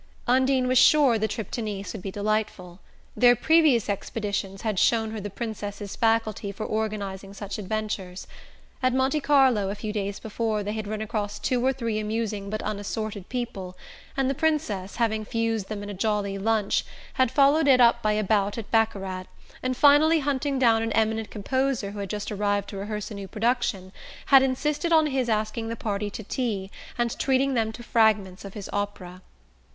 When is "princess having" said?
14.33-15.23